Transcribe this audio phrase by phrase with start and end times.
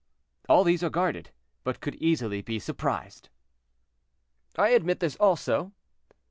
[0.49, 1.29] "All these are guarded,
[1.63, 3.29] but could easily be surprised."
[4.57, 5.73] "I admit this also."